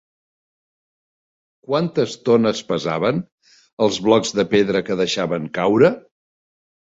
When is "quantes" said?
1.67-2.15